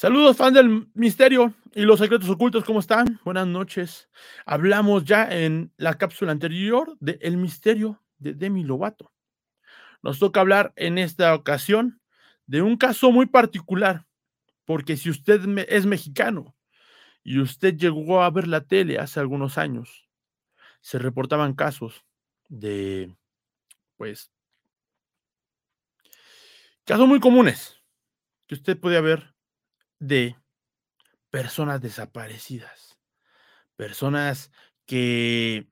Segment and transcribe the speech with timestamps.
[0.00, 3.20] Saludos, fan del misterio y los secretos ocultos, ¿cómo están?
[3.22, 4.08] Buenas noches.
[4.46, 9.12] Hablamos ya en la cápsula anterior de misterio de Demi Lovato.
[10.00, 12.00] Nos toca hablar en esta ocasión
[12.46, 14.06] de un caso muy particular,
[14.64, 16.56] porque si usted es mexicano
[17.22, 20.08] y usted llegó a ver la tele hace algunos años,
[20.80, 22.06] se reportaban casos
[22.48, 23.14] de,
[23.98, 24.32] pues,
[26.86, 27.82] casos muy comunes
[28.46, 29.34] que usted podía ver
[30.00, 30.36] de
[31.30, 32.98] personas desaparecidas,
[33.76, 34.50] personas
[34.86, 35.68] que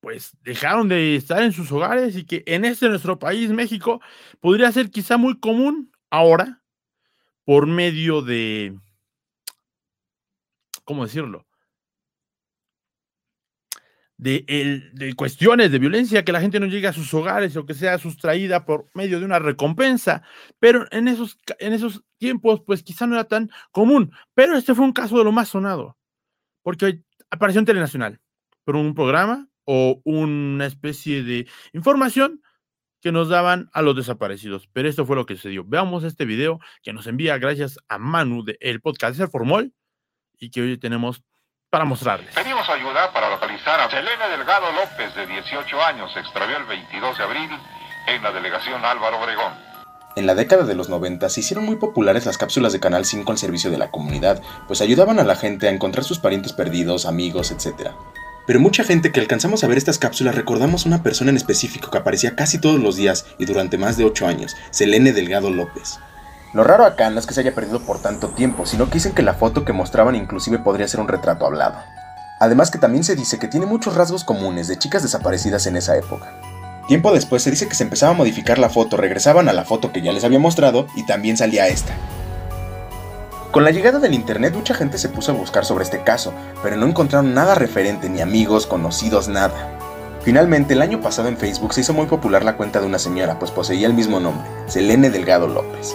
[0.00, 4.00] pues dejaron de estar en sus hogares y que en este nuestro país, México,
[4.40, 6.60] podría ser quizá muy común ahora
[7.44, 8.76] por medio de,
[10.84, 11.46] ¿cómo decirlo?
[14.22, 17.98] De, cuestiones de violencia, que la gente no llegue a sus hogares o que sea
[17.98, 20.22] sustraída por medio de una recompensa,
[20.58, 24.84] pero en esos, en esos tiempos pues quizá no era tan común, pero este fue
[24.84, 25.98] un caso de lo más sonado,
[26.62, 28.20] porque apareció en Telenacional,
[28.64, 32.42] por un programa o una especie de información
[33.00, 34.68] que nos daban a los desaparecidos.
[34.72, 35.64] Pero esto fue lo que sucedió.
[35.64, 39.72] Veamos este video que nos envía gracias a Manu del podcast de Formol
[40.38, 41.24] y que hoy tenemos
[41.72, 42.34] para mostrarles.
[42.34, 47.16] Pedimos ayuda para localizar a Selena Delgado López, de 18 años, se extravió el 22
[47.16, 47.50] de abril
[48.08, 49.54] en la delegación Álvaro Obregón.
[50.14, 53.32] En la década de los 90 se hicieron muy populares las cápsulas de Canal 5
[53.32, 57.06] al servicio de la comunidad, pues ayudaban a la gente a encontrar sus parientes perdidos,
[57.06, 57.92] amigos, etc.
[58.46, 61.96] Pero mucha gente que alcanzamos a ver estas cápsulas recordamos una persona en específico que
[61.96, 65.98] aparecía casi todos los días y durante más de 8 años, Selene Delgado López.
[66.52, 69.12] Lo raro acá no es que se haya perdido por tanto tiempo, sino que dicen
[69.12, 71.78] que la foto que mostraban inclusive podría ser un retrato hablado.
[72.40, 75.96] Además que también se dice que tiene muchos rasgos comunes de chicas desaparecidas en esa
[75.96, 76.30] época.
[76.88, 79.92] Tiempo después se dice que se empezaba a modificar la foto, regresaban a la foto
[79.92, 81.94] que ya les había mostrado y también salía esta.
[83.50, 86.76] Con la llegada del internet mucha gente se puso a buscar sobre este caso, pero
[86.76, 89.78] no encontraron nada referente, ni amigos, conocidos, nada.
[90.22, 93.38] Finalmente, el año pasado en Facebook se hizo muy popular la cuenta de una señora,
[93.38, 95.94] pues poseía el mismo nombre, Selene Delgado López.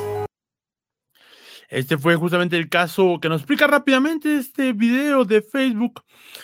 [1.70, 6.04] Este fue justamente el caso que nos explica rápidamente este video de Facebook,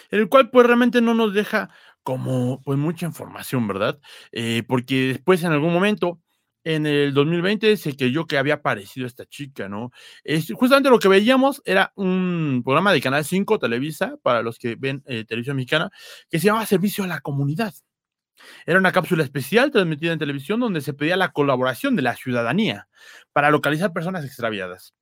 [0.10, 1.70] el cual pues realmente no nos deja
[2.04, 4.00] como pues mucha información, ¿verdad?
[4.34, 6.20] Eh, porque después en algún momento,
[6.66, 9.92] en el 2020, se creyó que había aparecido esta chica, ¿no?
[10.26, 14.76] Es, justamente lo que veíamos era un programa de Canal 5 Televisa, para los que
[14.76, 15.90] ven eh, televisión mexicana,
[16.30, 17.74] que se llamaba Servicio a la Comunidad.
[18.66, 22.90] Era una cápsula especial transmitida en televisión donde se pedía la colaboración de la ciudadanía
[23.32, 24.94] para localizar personas extraviadas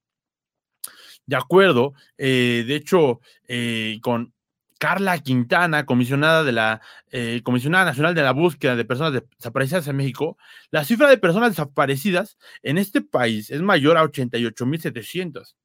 [1.31, 4.33] de acuerdo, eh, de hecho, eh, con
[4.77, 9.95] Carla Quintana, comisionada de la eh, Comisionada Nacional de la Búsqueda de Personas Desaparecidas en
[9.95, 10.37] México,
[10.71, 15.55] la cifra de personas desaparecidas en este país es mayor a 88.700.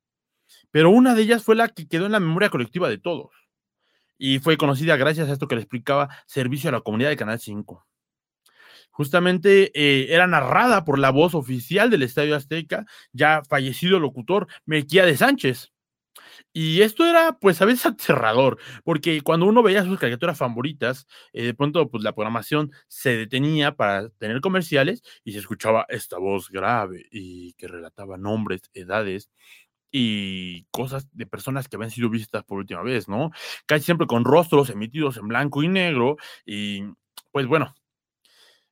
[0.71, 3.31] Pero una de ellas fue la que quedó en la memoria colectiva de todos.
[4.19, 7.41] Y fue conocida gracias a esto que le explicaba Servicio a la Comunidad de Canal
[7.41, 7.85] 5
[8.97, 15.05] justamente eh, era narrada por la voz oficial del Estadio Azteca, ya fallecido locutor Melquía
[15.05, 15.71] de Sánchez.
[16.55, 21.45] Y esto era, pues, a veces aterrador, porque cuando uno veía sus caricaturas favoritas, eh,
[21.45, 26.49] de pronto, pues, la programación se detenía para tener comerciales y se escuchaba esta voz
[26.49, 29.31] grave y que relataba nombres, edades
[29.91, 33.31] y cosas de personas que habían sido vistas por última vez, ¿no?
[33.67, 36.83] Casi siempre con rostros emitidos en blanco y negro y,
[37.33, 37.75] pues, bueno,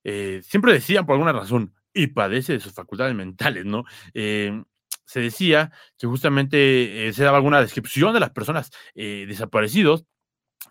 [0.05, 3.85] eh, siempre decían por alguna razón, y padece de sus facultades mentales, ¿no?
[4.15, 4.63] Eh,
[5.07, 10.05] se decía que justamente eh, se daba alguna descripción de las personas desaparecidos.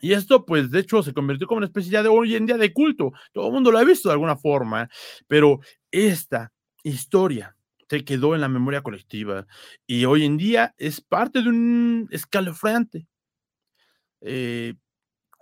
[0.02, 2.74] Y esto, pues, de hecho, se convirtió como una especie de hoy en día de
[2.74, 3.12] culto.
[3.32, 4.90] Todo el mundo lo ha visto de alguna forma,
[5.28, 5.60] pero
[5.92, 6.52] esta
[6.84, 7.56] historia
[7.90, 9.46] se quedó en la memoria colectiva
[9.86, 13.08] y hoy en día es parte de un escalofriante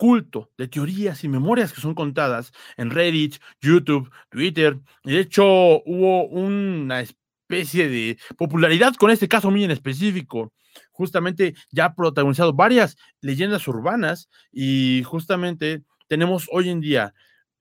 [0.02, 4.80] culto de teorías y memorias que son contadas en Reddit, YouTube, Twitter.
[5.04, 10.54] De hecho, hubo una especie de popularidad con este caso muy en específico.
[10.90, 17.14] Justamente ya ha protagonizado varias leyendas urbanas y justamente tenemos hoy en día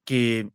[0.07, 0.49] que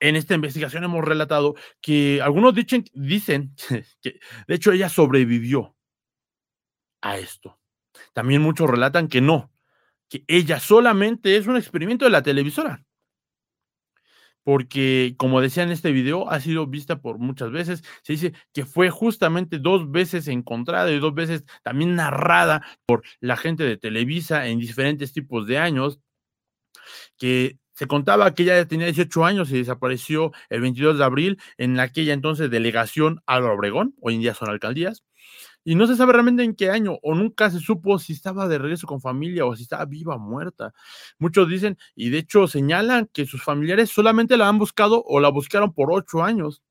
[0.00, 3.54] en esta investigación hemos relatado que algunos dicen, dicen
[4.02, 5.74] que de hecho ella sobrevivió
[7.00, 7.58] a esto.
[8.12, 9.53] También muchos relatan que no,
[10.14, 12.84] que ella solamente es un experimento de la televisora.
[14.44, 17.82] Porque, como decía en este video, ha sido vista por muchas veces.
[18.02, 23.36] Se dice que fue justamente dos veces encontrada y dos veces también narrada por la
[23.36, 25.98] gente de Televisa en diferentes tipos de años.
[27.18, 31.80] Que se contaba que ella tenía 18 años y desapareció el 22 de abril en
[31.80, 35.02] aquella entonces delegación Álvaro Obregón, hoy en día son alcaldías,
[35.64, 38.58] y no se sabe realmente en qué año, o nunca se supo si estaba de
[38.58, 40.72] regreso con familia o si estaba viva o muerta.
[41.18, 45.30] Muchos dicen, y de hecho señalan que sus familiares solamente la han buscado o la
[45.30, 46.62] buscaron por ocho años,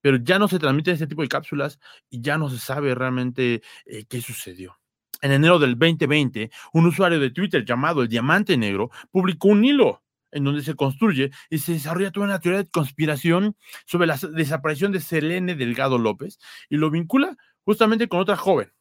[0.00, 1.78] pero ya no se transmiten este tipo de cápsulas
[2.10, 4.78] y ya no se sabe realmente eh, qué sucedió.
[5.22, 10.02] En enero del 2020, un usuario de Twitter llamado El Diamante Negro publicó un hilo
[10.34, 13.56] en donde se construye y se desarrolla toda una teoría de conspiración
[13.86, 16.38] sobre la desaparición de Selene Delgado López
[16.68, 18.72] y lo vincula justamente con otra joven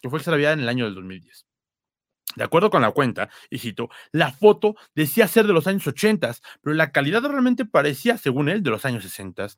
[0.00, 1.46] que fue extraviada en el año del 2010.
[2.36, 6.36] De acuerdo con la cuenta, y cito, la foto decía ser de los años 80,
[6.60, 9.48] pero la calidad realmente parecía, según él, de los años 60.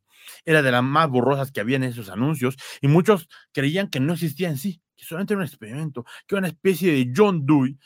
[0.45, 4.13] Era de las más borrosas que había en esos anuncios y muchos creían que no
[4.13, 7.79] existía en sí, que solamente era un experimento, que era una especie de John Dewey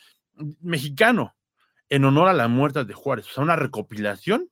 [0.61, 1.35] mexicano
[1.89, 4.49] en honor a la muerte de Juárez, o sea, una recopilación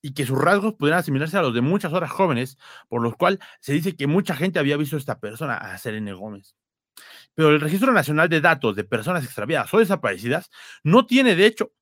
[0.00, 2.58] y que sus rasgos pudieran asimilarse a los de muchas horas jóvenes,
[2.88, 6.12] por lo cual se dice que mucha gente había visto a esta persona, a Selene
[6.12, 6.56] Gómez.
[7.34, 10.50] Pero el Registro Nacional de Datos de Personas Extraviadas o Desaparecidas
[10.82, 11.72] no tiene, de hecho,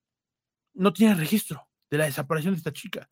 [0.74, 3.08] no tiene registro de la desaparición de esta chica.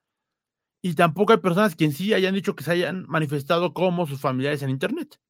[0.83, 4.21] Y tampoco hay personas que en sí hayan dicho que se hayan manifestado como sus
[4.21, 5.21] familiares en Internet.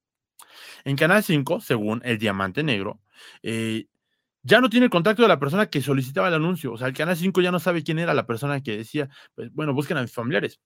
[0.84, 3.00] En Canal 5, según El Diamante Negro,
[3.42, 3.86] eh,
[4.42, 6.72] ya no tiene el contacto de la persona que solicitaba el anuncio.
[6.72, 9.52] O sea, el Canal 5 ya no sabe quién era la persona que decía, pues,
[9.52, 10.60] bueno, busquen a mis familiares.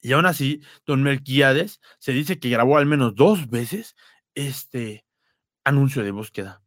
[0.00, 3.96] Y aún así, don Melquiades se dice que grabó al menos dos veces
[4.34, 5.04] este
[5.64, 6.62] anuncio de búsqueda.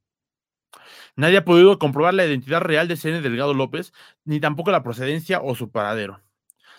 [1.16, 3.94] Nadie ha podido comprobar la identidad real de Cene Delgado López,
[4.24, 6.22] ni tampoco la procedencia o su paradero.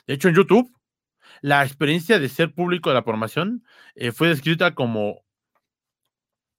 [0.07, 0.73] De hecho, en YouTube,
[1.43, 3.65] la experiencia de ser público de la formación
[3.95, 5.25] eh, fue descrita como,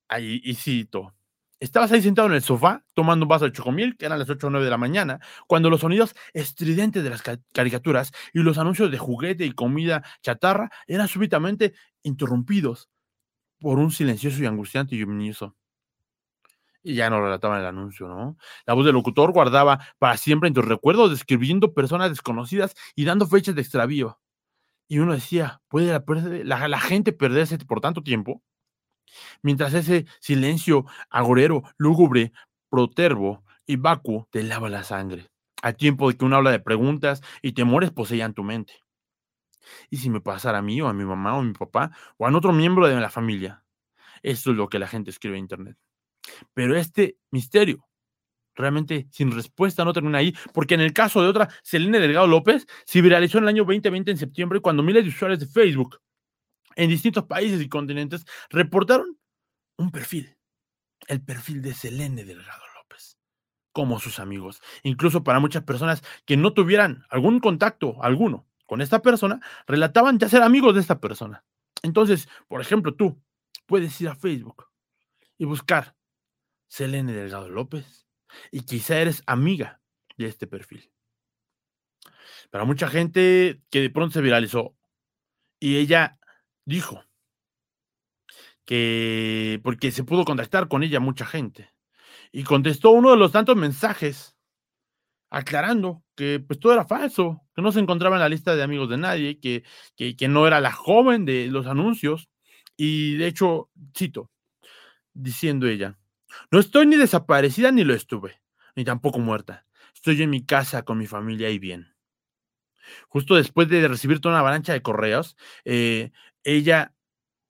[0.07, 1.13] ahí y cito,
[1.61, 4.47] Estabas ahí sentado en el sofá tomando un vaso de chocomil, que eran las 8
[4.47, 7.21] o 9 de la mañana, cuando los sonidos estridentes de las
[7.53, 12.89] caricaturas y los anuncios de juguete y comida chatarra eran súbitamente interrumpidos
[13.59, 15.55] por un silencioso y angustiante y luminoso.
[16.81, 18.37] Y ya no relataban el anuncio, ¿no?
[18.65, 23.27] La voz del locutor guardaba para siempre en tus recuerdos, describiendo personas desconocidas y dando
[23.27, 24.19] fechas de extravío.
[24.87, 28.41] Y uno decía, ¿puede la gente perderse por tanto tiempo?
[29.41, 32.31] Mientras ese silencio agorero, lúgubre,
[32.69, 35.29] protervo y vacuo te lava la sangre,
[35.61, 38.73] a tiempo de que una habla de preguntas y temores poseían tu mente.
[39.89, 42.27] ¿Y si me pasara a mí o a mi mamá o a mi papá o
[42.27, 43.63] a otro miembro de la familia?
[44.23, 45.77] Esto es lo que la gente escribe en Internet.
[46.53, 47.85] Pero este misterio
[48.55, 52.67] realmente sin respuesta no termina ahí, porque en el caso de otra, Selene Delgado López,
[52.85, 55.99] se viralizó en el año 2020 en septiembre cuando miles de usuarios de Facebook
[56.75, 59.17] en distintos países y continentes reportaron
[59.77, 60.37] un perfil,
[61.07, 63.17] el perfil de Selene Delgado López,
[63.71, 64.61] como sus amigos.
[64.83, 70.29] Incluso para muchas personas que no tuvieran algún contacto alguno con esta persona, relataban ya
[70.29, 71.43] ser amigos de esta persona.
[71.83, 73.21] Entonces, por ejemplo, tú
[73.65, 74.67] puedes ir a Facebook
[75.37, 75.97] y buscar
[76.67, 78.07] Selene Delgado López
[78.49, 79.81] y quizá eres amiga
[80.17, 80.89] de este perfil.
[82.49, 84.77] Para mucha gente que de pronto se viralizó
[85.59, 86.17] y ella
[86.65, 87.03] dijo
[88.65, 91.71] que porque se pudo contactar con ella mucha gente
[92.31, 94.35] y contestó uno de los tantos mensajes
[95.29, 98.89] aclarando que pues todo era falso, que no se encontraba en la lista de amigos
[98.89, 99.63] de nadie, que,
[99.95, 102.29] que, no era la joven de los anuncios
[102.75, 104.29] y de hecho, cito,
[105.13, 105.97] diciendo ella,
[106.51, 108.41] no estoy ni desaparecida ni lo estuve,
[108.75, 109.65] ni tampoco muerta.
[109.93, 111.93] Estoy en mi casa con mi familia y bien.
[113.07, 116.11] Justo después de recibir toda una avalancha de correos, eh,
[116.43, 116.93] ella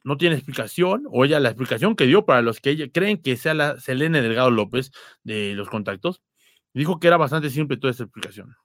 [0.04, 3.54] no tiene explicación, o ella la explicación que dio para los que creen que sea
[3.54, 4.92] la Selene Delgado López
[5.24, 6.22] de los contactos,
[6.74, 8.56] dijo que era bastante simple toda esta explicación.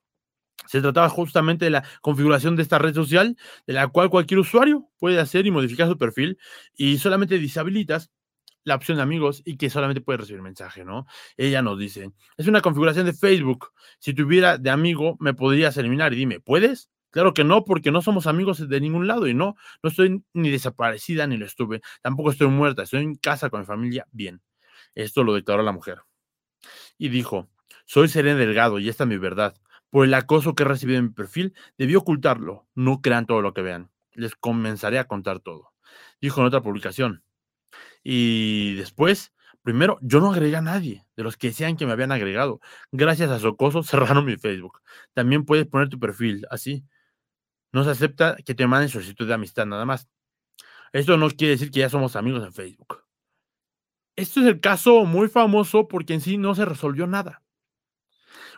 [0.66, 4.88] Se trataba justamente de la configuración de esta red social, de la cual cualquier usuario
[4.98, 6.38] puede hacer y modificar su perfil
[6.74, 8.10] y solamente deshabilitas
[8.64, 11.06] la opción de amigos y que solamente puede recibir mensaje, ¿no?
[11.36, 13.70] Ella nos dice, es una configuración de Facebook.
[14.00, 16.90] Si tuviera de amigo, me podrías eliminar y dime, ¿puedes?
[17.16, 20.50] Claro que no, porque no somos amigos de ningún lado y no, no estoy ni
[20.50, 21.80] desaparecida ni lo estuve.
[22.02, 24.42] Tampoco estoy muerta, estoy en casa con mi familia bien.
[24.94, 26.02] Esto lo declaró la mujer.
[26.98, 27.48] Y dijo,
[27.86, 29.56] soy Serena Delgado y esta es mi verdad.
[29.88, 32.66] Por el acoso que he recibido en mi perfil, debí ocultarlo.
[32.74, 33.90] No crean todo lo que vean.
[34.12, 35.72] Les comenzaré a contar todo.
[36.20, 37.24] Dijo en otra publicación.
[38.04, 39.32] Y después,
[39.62, 42.60] primero, yo no agregué a nadie de los que decían que me habían agregado.
[42.92, 44.82] Gracias a su acoso cerraron mi Facebook.
[45.14, 46.84] También puedes poner tu perfil así
[47.76, 50.08] no se acepta que te manden solicitud de amistad nada más.
[50.94, 53.04] Esto no quiere decir que ya somos amigos en Facebook.
[54.16, 57.42] Esto es el caso muy famoso porque en sí no se resolvió nada.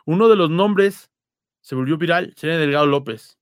[0.07, 1.11] Uno de los nombres
[1.63, 3.41] se volvió viral Selena Delgado López.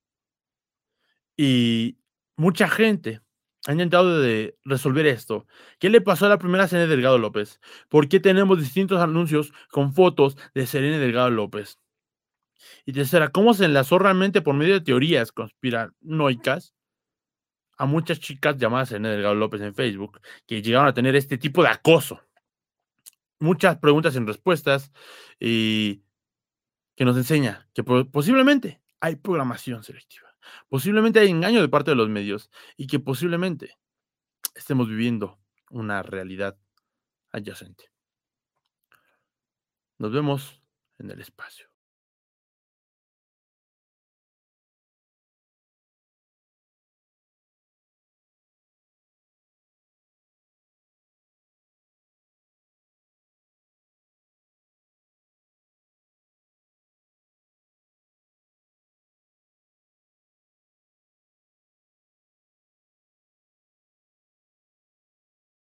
[1.37, 1.99] Y
[2.39, 3.21] mucha gente
[3.67, 4.25] ha intentado
[4.65, 5.47] resolver esto.
[5.79, 7.61] ¿Qué le pasó a la primera Selena Delgado López?
[7.91, 11.79] ¿Por qué tenemos distintos anuncios con fotos de Selena Delgado López?
[12.85, 16.75] Y tercera, ¿cómo se enlazó realmente por medio de teorías conspiranoicas
[17.79, 21.63] a muchas chicas llamadas Selena Delgado López en Facebook que llegaron a tener este tipo
[21.63, 22.21] de acoso?
[23.39, 24.93] Muchas preguntas sin respuestas
[25.39, 26.03] y
[26.95, 30.35] que nos enseña que posiblemente hay programación selectiva,
[30.69, 33.77] posiblemente hay engaño de parte de los medios y que posiblemente
[34.55, 35.39] estemos viviendo
[35.71, 36.57] una realidad
[37.31, 37.91] adyacente.
[39.99, 40.63] Nos vemos
[40.99, 41.69] en el espacio.